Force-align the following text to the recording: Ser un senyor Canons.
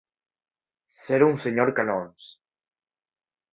Ser 1.01 1.19
un 1.27 1.37
senyor 1.43 1.73
Canons. 1.81 2.27